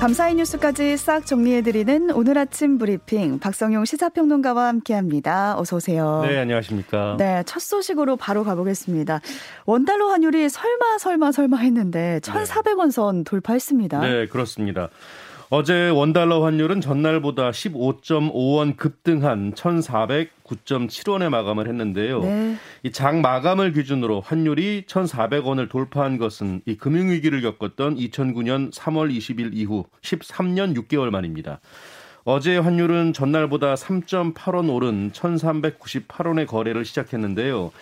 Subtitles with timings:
[0.00, 5.58] 밤사이 뉴스까지 싹 정리해드리는 오늘 아침 브리핑 박성용 시사평론가와 함께합니다.
[5.58, 6.24] 어서 오세요.
[6.26, 7.16] 네, 안녕하십니까.
[7.18, 9.20] 네, 첫 소식으로 바로 가보겠습니다.
[9.66, 14.00] 원달러 환율이 설마 설마 설마 했는데 1,400원 선 돌파했습니다.
[14.00, 14.88] 네, 그렇습니다.
[15.52, 22.20] 어제 원달러 환율은 전날보다 15.5원 급등한 1,409.7원에 마감을 했는데요.
[22.20, 22.56] 네.
[22.84, 30.76] 이장 마감을 기준으로 환율이 1,400원을 돌파한 것은 이 금융위기를 겪었던 2009년 3월 20일 이후 13년
[30.76, 31.58] 6개월 만입니다.
[32.24, 37.72] 어제 환율은 전날보다 3.8원 오른 1,398원에 거래를 시작했는데요.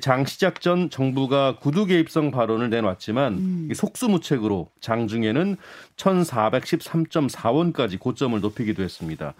[0.00, 3.68] 장 시작 전 정부가 구두 개입성 발언을 내놨지만 음.
[3.74, 5.56] 속수무책으로 장중에는
[5.96, 9.34] 1,413.4원까지 고점을 높이기도 했습니다.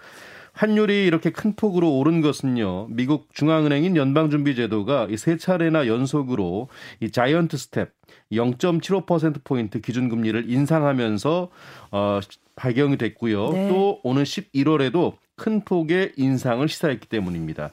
[0.53, 2.87] 환율이 이렇게 큰 폭으로 오른 것은요.
[2.89, 6.67] 미국 중앙은행인 연방준비제도가 세 차례나 연속으로
[6.99, 7.89] 이 자이언트 스텝
[8.31, 11.49] 0.75% 포인트 기준금리를 인상하면서
[11.91, 12.19] 어
[12.55, 13.49] 배경이 됐고요.
[13.51, 13.69] 네.
[13.69, 17.71] 또 오는 11월에도 큰 폭의 인상을 시사했기 때문입니다.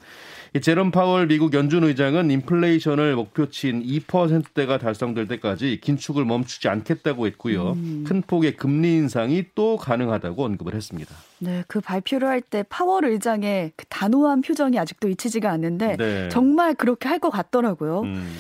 [0.63, 7.73] 제롬 파월 미국 연준 의장은 인플레이션을 목표치인 2%대가 달성될 때까지 긴축을 멈추지 않겠다고 했고요.
[7.73, 8.05] 음.
[8.05, 11.15] 큰 폭의 금리 인상이 또 가능하다고 언급을 했습니다.
[11.39, 16.29] 네, 그 발표를 할 때 파월 의장의 그 단호한 표정이 아직도 잊히지가 않는데 네.
[16.31, 18.01] 정말 그렇게 할 것 같더라고요.
[18.01, 18.35] 음.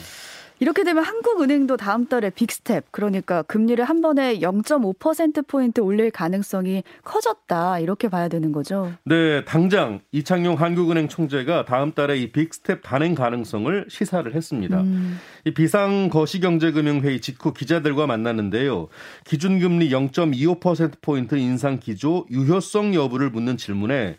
[0.60, 7.78] 이렇게 되면 한국은행도 다음 달에 빅스텝, 그러니까 금리를 한 번에 0.5%포인트 올릴 가능성이 커졌다.
[7.78, 8.92] 이렇게 봐야 되는 거죠.
[9.04, 14.82] 네, 당장 이창용 한국은행 총재가 다음 달에 이 빅스텝 단행 가능성을 시사를 했습니다.
[14.82, 15.18] 음.
[15.46, 18.88] 이 비상 거시경제금융회의 직후 기자들과 만났는데요.
[19.24, 24.18] 기준금리 0.25%포인트 인상 기조 유효성 여부를 묻는 질문에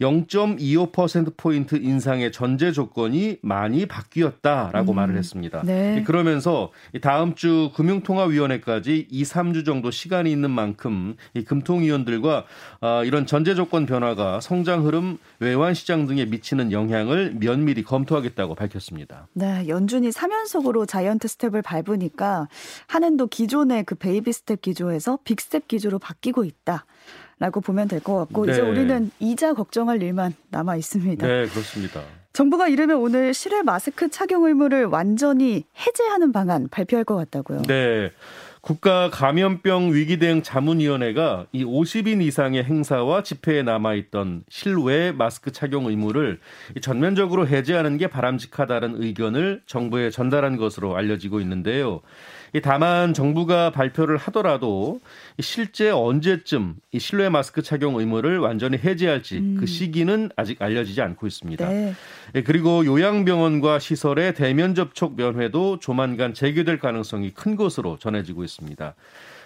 [0.00, 4.96] 0.25%포인트 인상의 전제 조건이 많이 바뀌었다라고 음.
[4.96, 5.62] 말을 했습니다.
[5.64, 6.02] 네.
[6.06, 6.70] 그러면서
[7.00, 12.44] 다음 주 금융통화위원회까지 2, 3주 정도 시간이 있는 만큼 이 금통위원들과
[12.80, 19.28] 아, 이런 전제 조건 변화가 성장 흐름, 외환 시장 등에 미치는 영향을 면밀히 검토하겠다고 밝혔습니다.
[19.32, 22.48] 네, 연준이 3연속으로 자이언트 스텝을 밟으니까
[22.86, 26.84] 한은도 기존의 그 베이비 스텝 기조에서 빅 스텝 기조로 바뀌고 있다.
[27.38, 28.52] 라고 보면 될 것 같고 네.
[28.52, 31.26] 이제 우리는 이자 걱정할 일만 남아 있습니다.
[31.26, 32.02] 네, 그렇습니다.
[32.32, 37.62] 정부가 이르면 오늘 실외 마스크 착용 의무를 완전히 해제하는 방안 발표할 것 같다고요.
[37.62, 38.10] 네.
[38.66, 45.86] 국가 감염병 위기 대응 자문위원회가 이 50인 이상의 행사와 집회에 남아 있던 실외 마스크 착용
[45.86, 46.40] 의무를
[46.80, 52.00] 전면적으로 해제하는 게 바람직하다는 의견을 정부에 전달한 것으로 알려지고 있는데요.
[52.62, 55.00] 다만 정부가 발표를 하더라도
[55.40, 59.56] 실제 언제쯤 이 실내 마스크 착용 의무를 완전히 해제할지 음.
[59.60, 61.68] 그 시기는 아직 알려지지 않고 있습니다.
[61.68, 61.94] 네.
[62.34, 68.55] 예, 그리고 요양병원과 시설의 대면 접촉 면회도 조만간 재개될 가능성이 큰 것으로 전해지고 있습니다.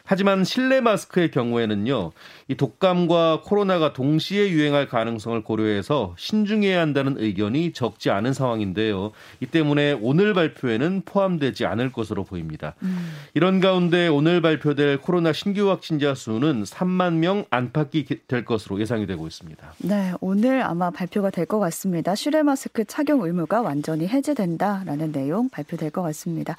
[0.05, 2.11] 하지만 실내 마스크의 경우에는요,
[2.49, 9.13] 이 독감과 코로나가 동시에 유행할 가능성을 고려해서 신중해야 한다는 의견이 적지 않은 상황인데요.
[9.41, 12.75] 이 때문에 오늘 발표에는 포함되지 않을 것으로 보입니다.
[12.83, 13.13] 음.
[13.35, 19.27] 이런 가운데 오늘 발표될 코로나 신규 확진자 수는 3만 명 안팎이 될 것으로 예상이 되고
[19.27, 19.75] 있습니다.
[19.79, 22.15] 네, 오늘 아마 발표가 될 것 같습니다.
[22.15, 26.57] 실내 마스크 착용 의무가 완전히 해제된다라는 내용 발표될 것 같습니다.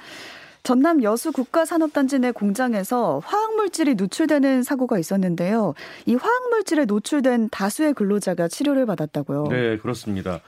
[0.63, 5.73] 전남 여수 국가산업단지 내 공장에서 화학물질이 노출되는 사고가 있었는데요.
[6.05, 9.47] 이 화학물질에 노출된 다수의 근로자가 치료를 받았다고요.
[9.49, 10.39] 네, 그렇습니다.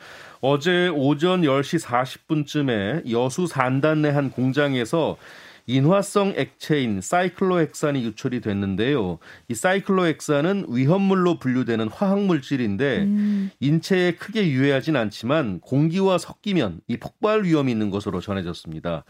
[0.42, 5.18] 어제 오전 10시 40분쯤에 여수 산단 내 한 공장에서
[5.66, 9.18] 인화성 액체인 사이클로헥산이 유출이 됐는데요.
[9.48, 13.50] 이 사이클로헥산은 위험물로 분류되는 화학물질인데 음.
[13.62, 19.06] 인체에 크게 유해하진 않지만 공기와 섞이면 이 폭발 위험이 있는 것으로 전해졌습니다.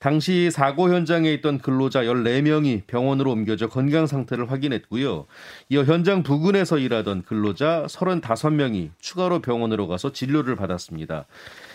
[0.00, 5.26] 당시 사고 현장에 있던 근로자 14명이 병원으로 옮겨져 건강 상태를 확인했고요.
[5.68, 11.26] 이어 현장 부근에서 일하던 근로자 35명이 추가로 병원으로 가서 진료를 받았습니다.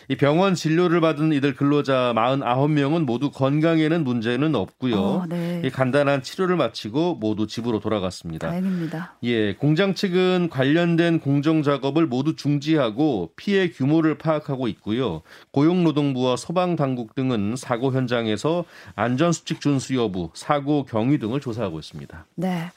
[0.08, 4.96] 이 병원 진료를 받은 이들 근로자 49명은 모두 건강에는 문제는 없고요.
[4.96, 5.62] 어, 네.
[5.66, 8.48] 이 간단한 치료를 마치고 모두 집으로 돌아갔습니다.
[8.50, 9.16] 다행입니다.
[9.24, 15.22] 예, 공장 측은 관련된 공정 작업을 모두 중지하고 피해 규모를 파악하고 있고요.
[15.52, 18.66] 고용노동부와 소방 당국 등은 사고 현장에서
[18.96, 22.26] 안전 수칙 준수 여부, 사고 경위 등을 조사하고 있습니다.
[22.36, 22.72] 네.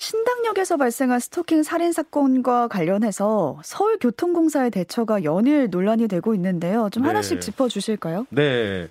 [0.00, 6.88] 신당역에서 발생한 스토킹 살인 사건과 관련해서 서울교통공사의 대처가 연일 논란이 되고 있는데요.
[6.90, 7.40] 좀 하나씩 네.
[7.40, 8.26] 짚어 주실까요?
[8.30, 8.88] 네.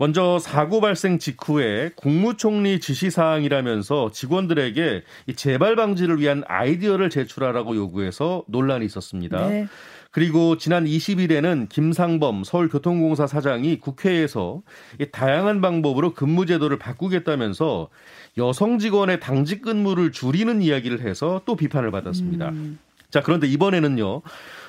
[0.00, 8.86] 먼저 사고 발생 직후에 국무총리 지시사항이라면서 직원들에게 이 재발 방지를 위한 아이디어를 제출하라고 요구해서 논란이
[8.86, 9.48] 있었습니다.
[9.48, 9.66] 네.
[10.12, 14.62] 그리고 지난 20일에는 김상범 서울교통공사 사장이 국회에서
[15.10, 17.88] 다양한 방법으로 근무 제도를 바꾸겠다면서
[18.38, 22.50] 여성 직원의 당직 근무를 줄이는 이야기를 해서 또 비판을 받았습니다.
[22.50, 22.78] 음.
[23.10, 24.22] 자, 그런데 이번에는요.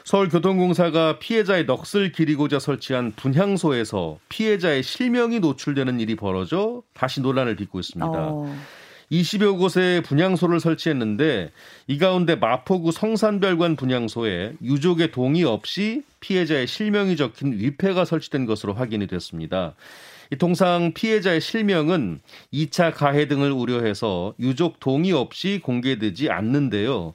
[0.06, 8.12] 서울교통공사가 피해자의 넋을 기리고자 설치한 분향소에서 피해자의 실명이 노출되는 일이 벌어져 다시 논란을 빚고 있습니다.
[8.12, 8.56] 어.
[9.12, 11.51] 20여 곳에 분향소를 설치했는데
[11.88, 19.07] 이 가운데 마포구 성산별관 분향소에 유족의 동의 없이 피해자의 실명이 적힌 위패가 설치된 것으로 확인이
[19.07, 19.75] 됐습니다.
[20.31, 22.19] 이 통상 피해자의 실명은
[22.53, 27.13] 2차 가해 등을 우려해서 유족 동의 없이 공개되지 않는데요.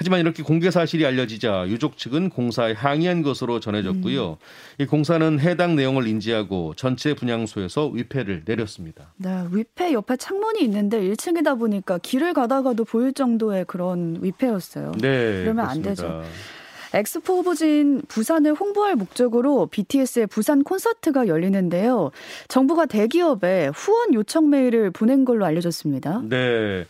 [0.00, 4.30] 하지만 이렇게 공개 사실이 알려지자 유족 측은 공사에 항의한 것으로 전해졌고요.
[4.30, 4.36] 음.
[4.78, 9.12] 이 공사는 해당 내용을 인지하고 전체 분향소에서 위패를 내렸습니다.
[9.18, 14.92] 네, 위패 옆에 창문이 있는데 1층이다 보니까 길을 가다가도 보일 정도의 그런 위패였어요.
[15.02, 15.70] 네, 그러면 그렇습니다.
[15.70, 16.22] 안 되죠.
[16.94, 22.10] 엑스포 후보지인 부산을 홍보할 목적으로 BTS의 부산 콘서트가 열리는데요.
[22.48, 26.22] 정부가 대기업에 후원 요청 메일을 보낸 걸로 알려졌습니다.
[26.26, 26.86] 네.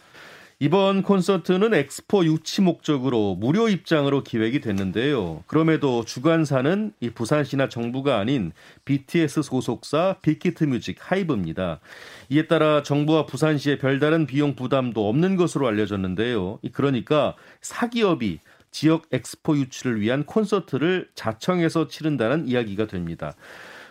[0.62, 5.43] 이번 콘서트는 엑스포 유치 목적으로 무료 입장으로 기획이 됐는데요.
[5.47, 8.53] 그럼에도 주관사는 이 부산시나 정부가 아닌
[8.85, 11.81] BTS 소속사 빅히트 뮤직 하이브입니다.
[12.29, 16.59] 이에 따라 정부와 부산시의 별다른 비용 부담도 없는 것으로 알려졌는데요.
[16.73, 18.41] 그러니까 사기업이
[18.71, 23.35] 지역 엑스포 유치를 위한 콘서트를 자청해서 치른다는 이야기가 됩니다.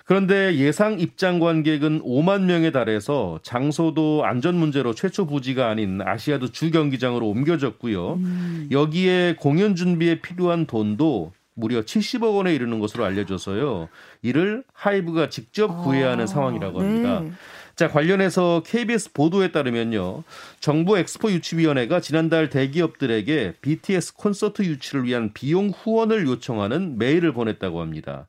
[0.10, 6.72] 그런데 예상 입장 관객은 5만 명에 달해서 장소도 안전 문제로 최초 부지가 아닌 아시아드 주
[6.72, 8.14] 경기장으로 옮겨졌고요.
[8.14, 8.70] 음.
[8.72, 13.88] 여기에 공연 준비에 필요한 돈도 무려 70억 원에 이르는 것으로 알려져서요.
[14.24, 17.20] 이를 하이브가 직접 구해야 하는 아, 상황이라고 합니다.
[17.20, 17.32] 네.
[17.80, 20.26] 자, 관련해서 KBS 보도에 따르면요.
[20.60, 28.28] 정부 엑스포 유치위원회가 지난달 대기업들에게 BTS 콘서트 유치를 위한 비용 후원을 요청하는 메일을 보냈다고 합니다.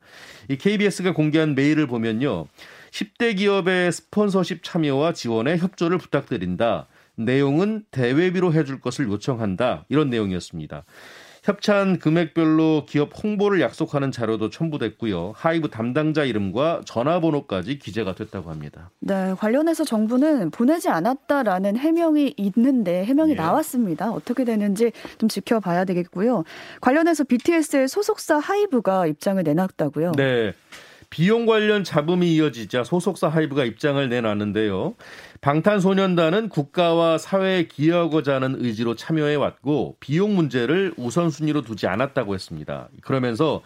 [0.48, 2.46] 이 KBS가 공개한 메일을 보면요.
[2.92, 6.86] 10대 기업의 스폰서십 참여와 지원에 협조를 부탁드린다.
[7.16, 9.84] 내용은 대외비로 해줄 것을 요청한다.
[9.88, 10.84] 이런 내용이었습니다.
[11.42, 15.32] 협찬 금액별로 기업 홍보를 약속하는 자료도 첨부됐고요.
[15.34, 18.90] 하이브 담당자 이름과 전화번호까지 기재가 됐다고 합니다.
[19.00, 23.36] 네, 관련해서 정부는 보내지 않았다라는 해명이 있는데 해명이 예.
[23.36, 24.10] 나왔습니다.
[24.10, 26.44] 어떻게 되는지 좀 지켜봐야 되겠고요.
[26.80, 30.12] 관련해서 BTS의 소속사 하이브가 입장을 내놨다고요.
[30.16, 30.52] 네.
[31.10, 34.94] 비용 관련 잡음이 이어지자 소속사 하이브가 입장을 내놨는데요.
[35.40, 42.88] 방탄소년단은 국가와 사회에 기여하고자 하는 의지로 참여해 왔고 비용 문제를 우선순위로 두지 않았다고 했습니다.
[43.02, 43.62] 그러면서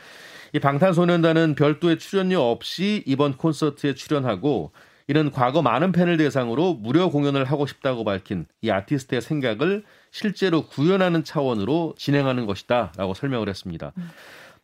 [0.54, 4.72] 이 방탄소년단은 별도의 출연료 없이 이번 콘서트에 출연하고
[5.06, 11.24] 이는 과거 많은 팬을 대상으로 무료 공연을 하고 싶다고 밝힌 이 아티스트의 생각을 실제로 구현하는
[11.24, 13.92] 차원으로 진행하는 것이다라고 설명을 했습니다.
[13.98, 14.10] 음.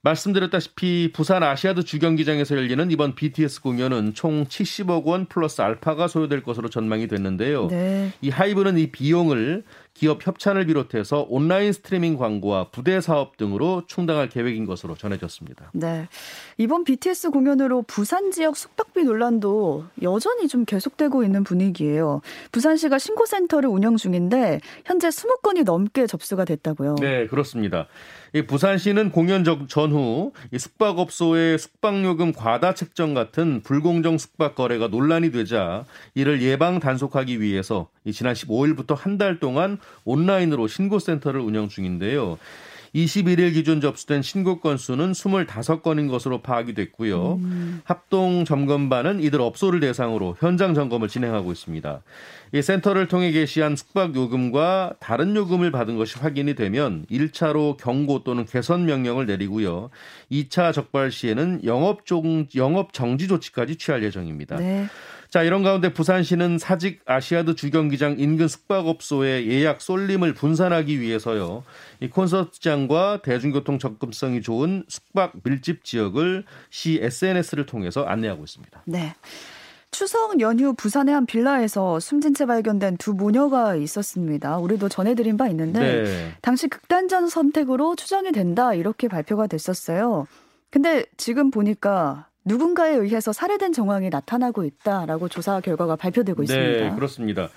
[0.03, 6.71] 말씀드렸다시피 부산 아시아드 주경기장에서 열리는 이번 BTS 공연은 총 70억 원 플러스 알파가 소요될 것으로
[6.71, 7.69] 전망이 됐는데요.
[7.69, 8.13] 네.
[8.23, 9.65] 이 하이브는 이 비용을
[9.95, 15.71] 기업 협찬을 비롯해서 온라인 스트리밍 광고와 부대 사업 등으로 충당할 계획인 것으로 전해졌습니다.
[15.75, 16.09] 네.
[16.59, 22.23] 이번 BTS 공연으로 부산 지역 숙박비 논란도 여전히 좀 계속되고 있는 분위기예요.
[22.53, 26.97] 부산시가 신고센터를 운영 중인데 현재 20건이 넘게 접수가 됐다고요.
[27.01, 27.87] 네, 그렇습니다.
[28.33, 35.85] 이 부산시는 공연 전후 이 숙박업소의 숙박요금 과다 책정 같은 불공정 숙박 거래가 논란이 되자
[36.15, 42.39] 이를 예방 단속하기 위해서 지난 15일부터 한 달 동안 온라인으로 신고센터를 운영 중인데요.
[42.95, 47.35] 21일 기준 접수된 신고 건수는 25건인 것으로 파악이 됐고요.
[47.35, 47.81] 음.
[47.85, 52.03] 합동 점검반은 이들 업소를 대상으로 현장 점검을 진행하고 있습니다.
[52.53, 58.45] 이 센터를 통해 게시한 숙박 요금과 다른 요금을 받은 것이 확인이 되면 1차로 경고 또는
[58.45, 59.91] 개선 명령을 내리고요.
[60.33, 64.57] 2차 적발 시에는 영업 종 영업 정지 조치까지 취할 예정입니다.
[64.57, 64.87] 네.
[65.31, 71.63] 자, 이런 가운데 부산시는 사직 아시아드 주경기장 인근 숙박업소의 예약 쏠림을 분산하기 위해서요.
[72.01, 78.83] 이 콘서트장과 대중교통 접근성이 좋은 숙박 밀집 지역을 시 SNS를 통해서 안내하고 있습니다.
[78.87, 79.15] 네.
[79.93, 84.59] 추석 연휴 부산의 한 빌라에서 숨진 채 발견된 두 모녀가 있었습니다.
[84.59, 86.35] 우리도 전해드린 바 있는데 네.
[86.43, 90.27] 당시 극단적 선택으로 추정이 된다 이렇게 발표가 됐었어요.
[90.71, 96.85] 근데 지금 보니까 누군가에 의해서 살해된 정황이 나타나고 있다라고 조사 결과가 발표되고 네, 있습니다.
[96.89, 97.49] 네, 그렇습니다.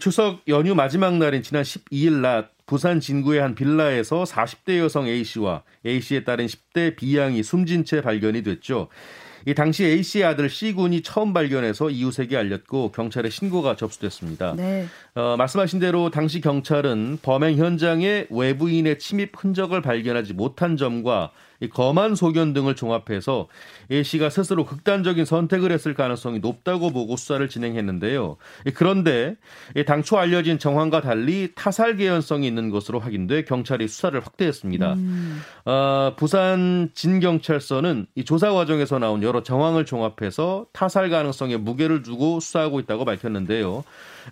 [0.00, 5.62] 추석 연휴 마지막 날인 지난 12일 낮 부산 진구의 한 빌라에서 40대 여성 A 씨와
[5.84, 8.88] A 씨에 따른 10대 B 양이 숨진 채 발견이 됐죠.
[9.46, 14.54] 이 당시 A 씨의 아들 C 군이 처음 발견해서 이웃에게 알렸고 경찰에 신고가 접수됐습니다.
[14.56, 14.86] 네.
[15.14, 21.32] 어, 말씀하신 대로 당시 경찰은 범행 현장에 외부인의 침입 흔적을 발견하지 못한 점과
[21.62, 23.46] 이 검안 소견 등을 종합해서
[23.90, 28.36] A 씨가 스스로 극단적인 선택을 했을 가능성이 높다고 보고 수사를 진행했는데요.
[28.74, 29.36] 그런데
[29.86, 34.94] 당초 알려진 정황과 달리 타살 개연성이 있는 것으로 확인돼 경찰이 수사를 확대했습니다.
[34.94, 35.40] 음.
[35.64, 42.80] 어, 부산 진경찰서는 이 조사 과정에서 나온 여러 정황을 종합해서 타살 가능성에 무게를 두고 수사하고
[42.80, 43.84] 있다고 밝혔는데요.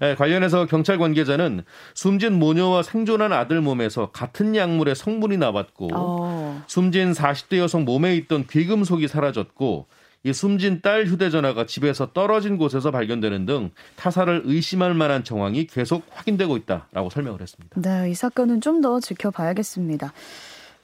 [0.03, 1.63] 예, 관련해서 경찰 관계자는
[1.95, 6.63] 숨진 모녀와 생존한 아들 몸에서 같은 약물의 성분이 나왔고 어.
[6.67, 9.87] 숨진 40대 여성 몸에 있던 귀금속이 사라졌고
[10.23, 16.57] 이 숨진 딸 휴대전화가 집에서 떨어진 곳에서 발견되는 등 타살을 의심할 만한 정황이 계속 확인되고
[16.59, 17.81] 있다라고 설명을 했습니다.
[17.81, 20.13] 네, 이 사건은 좀 더 지켜봐야겠습니다.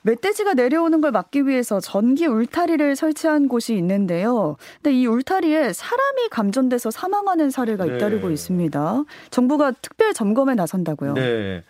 [0.02, 4.56] 멧돼지가 내려오는 걸 막기 위해서 전기 울타리를 설치한 곳이 있는데요.
[4.82, 7.96] 근데 이 울타리에 사람이 감전돼서 사망하는 사례가 네.
[7.96, 9.04] 잇따르고 있습니다.
[9.30, 11.14] 정부가 특별 점검에 나선다고요.
[11.14, 11.64] 네.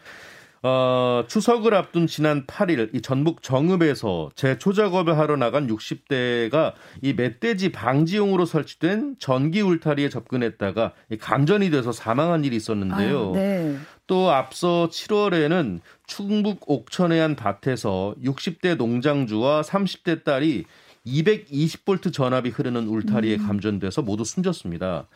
[0.63, 6.73] 어, 추석을 앞둔 지난 8일 이 전북 정읍에서 재초 작업을 하러 나간 60대가
[7.03, 13.31] 이 멧돼지 방지용으로 설치된 전기 울타리에 접근했다가 감전이 돼서 사망한 일이 있었는데요.
[13.31, 13.77] 아, 네.
[14.07, 20.65] 또 앞서 7월에는 충북 옥천의 한 밭에서 60대 농장주와 30대 딸이
[21.07, 23.47] 220볼트 전압이 흐르는 울타리에 음.
[23.47, 25.07] 감전돼서 모두 숨졌습니다.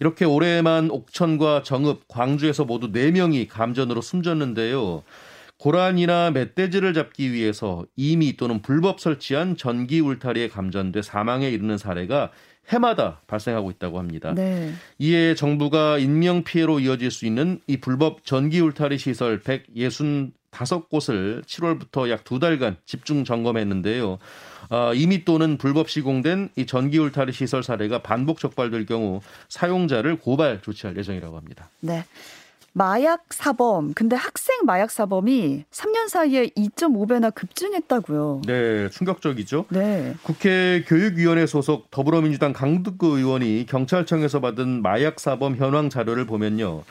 [0.00, 5.02] 이렇게 올해만 옥천과 정읍, 광주에서 모두 4명이 감전으로 숨졌는데요.
[5.58, 12.30] 고란이나 멧돼지를 잡기 위해서 이미 또는 불법 설치한 전기 울타리에 감전돼 사망에 이르는 사례가
[12.68, 14.32] 해마다 발생하고 있다고 합니다.
[14.34, 14.72] 네.
[14.98, 19.40] 이에 정부가 인명 피해로 이어질 수 있는 이 불법 전기 울타리 시설
[20.50, 24.18] 165곳을 7월부터 약 두 달간 집중 점검했는데요.
[24.70, 30.60] 어, 이미 또는 불법 시공된 이 전기 울타리 시설 사례가 반복 적발될 경우 사용자를 고발
[30.60, 31.70] 조치할 예정이라고 합니다.
[31.80, 32.04] 네.
[32.74, 33.94] 마약 사범.
[33.94, 38.42] 근데 학생 마약 사범이 3년 사이에 2.5배나 급증했다고요.
[38.46, 39.64] 네, 충격적이죠.
[39.70, 40.14] 네.
[40.22, 46.84] 국회 교육위원회 소속 더불어민주당 강득구 의원이 경찰청에서 받은 마약 사범 현황 자료를 보면요.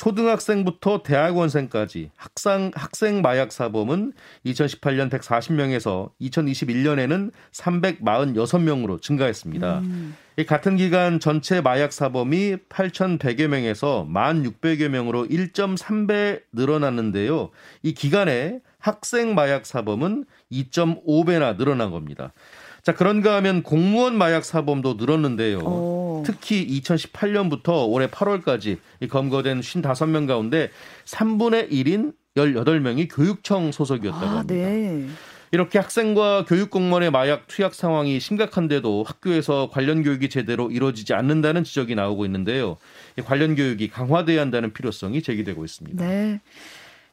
[0.00, 4.14] 초등학생부터 대학원생까지 학생 학생 마약 사범은
[4.46, 9.80] 2018년 140명에서 2021년에는 346명으로 증가했습니다.
[9.80, 10.16] 음.
[10.38, 17.50] 이 같은 기간 전체 마약 사범이 8,100여 명에서 1,600여 명으로 1.3배 늘어났는데요.
[17.82, 22.32] 이 기간에 학생 마약 사범은 2.5배나 늘어난 겁니다.
[22.82, 25.58] 자, 그런가 하면 공무원 마약 사범도 늘었는데요.
[25.58, 26.22] 오.
[26.26, 30.70] 특히 2018년부터 올해 8월까지 검거된 55명 가운데
[31.06, 34.54] 3분의 1인 18명이 교육청 소속이었다고 아, 합니다.
[34.54, 35.06] 네.
[35.52, 41.96] 이렇게 학생과 교육 공무원의 마약 투약 상황이 심각한데도 학교에서 관련 교육이 제대로 이루어지지 않는다는 지적이
[41.96, 42.76] 나오고 있는데요.
[43.24, 46.06] 관련 교육이 강화돼야 한다는 필요성이 제기되고 있습니다.
[46.06, 46.40] 네.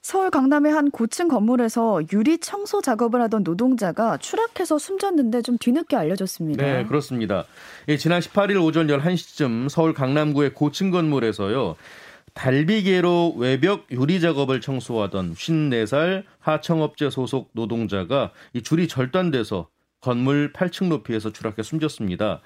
[0.08, 6.64] 서울 강남의 한 고층 건물에서 유리 청소 작업을 하던 노동자가 추락해서 숨졌는데 좀 뒤늦게 알려졌습니다.
[6.64, 7.44] 네, 그렇습니다.
[7.90, 11.76] 예, 지난 18일 오전 11시쯤 서울 강남구의 고층 건물에서요.
[12.34, 19.68] 달비개로 외벽 유리 작업을 청소하던 54살 하청업체 소속 노동자가 이 줄이 절단돼서
[20.00, 22.40] 건물 8층 높이에서 추락해 숨졌습니다.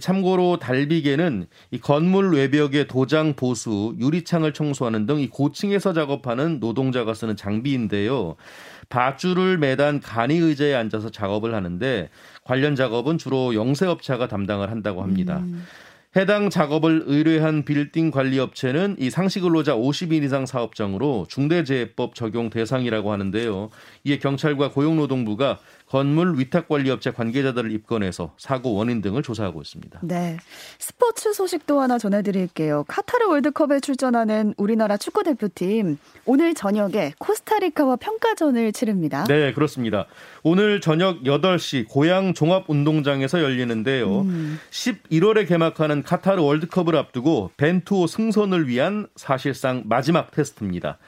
[0.00, 7.36] 참고로 달비개는 이 건물 외벽의 도장 보수, 유리창을 청소하는 등 이 고층에서 작업하는 노동자가 쓰는
[7.36, 8.36] 장비인데요.
[8.88, 12.10] 밧줄을 매단 간이 의자에 앉아서 작업을 하는데
[12.44, 15.38] 관련 작업은 주로 영세업체가 담당을 한다고 합니다.
[15.38, 15.64] 음.
[16.16, 23.10] 해당 작업을 의뢰한 빌딩 관리 업체는 이 상시 근로자 50인 이상 사업장으로 중대재해법 적용 대상이라고
[23.10, 23.70] 하는데요.
[24.04, 25.58] 이에 경찰과 고용노동부가
[25.94, 30.00] 건물 위탁 관리업체 관계자들을 입건해서 사고 원인 등을 조사하고 있습니다.
[30.02, 30.38] 네.
[30.80, 32.82] 스포츠 소식도 하나 전해드릴게요.
[32.88, 39.22] 카타르 월드컵에 출전하는 우리나라 축구 대표팀 오늘 저녁에 코스타리카와 평가전을 치릅니다.
[39.28, 40.06] 네, 그렇습니다.
[40.42, 44.22] 오늘 저녁 8시 고양 종합운동장에서 열리는데요.
[44.22, 44.58] 음.
[44.72, 50.98] 11월에 개막하는 카타르 월드컵을 앞두고 벤투호 승선을 위한 사실상 마지막 테스트입니다.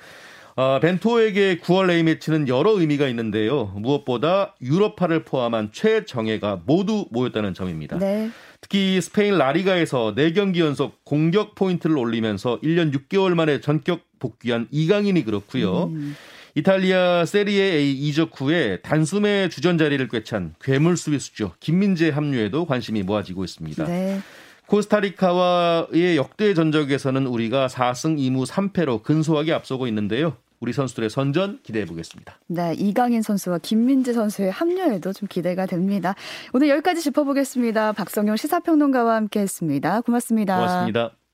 [0.57, 3.67] 어, 벤투호에게 9월 A매치는 여러 의미가 있는데요.
[3.77, 7.99] 무엇보다 유럽파를 포함한 최정예가 모두 모였다는 점입니다.
[7.99, 8.31] 네.
[8.63, 15.85] 특히 스페인 라리가에서 4경기 연속 공격 포인트를 올리면서 1년 6개월 만에 전격 복귀한 이강인이 그렇고요.
[15.85, 16.17] 음.
[16.55, 21.53] 이탈리아 세리에 A 이적 후에 단숨에 주전 자리를 꿰찬 괴물 수비수죠.
[21.61, 23.85] 김민재 합류에도 관심이 모아지고 있습니다.
[23.85, 24.21] 네.
[24.69, 30.39] 코스타리카와의 역대 전적에서는 우리가 4승 2무 3패로 근소하게 앞서고 있는데요.
[30.61, 32.39] 우리 선수들의 선전 기대해 보겠습니다.
[32.49, 36.15] 네, 이강인 선수와 김민재 선수의 합류에도 좀 기대가 됩니다.
[36.53, 37.93] 오늘 여기까지 짚어보겠습니다.
[37.93, 40.01] 박성용 시사평론가와 함께했습니다.
[40.03, 40.57] 고맙습니다.
[40.57, 41.26] 고맙습니다.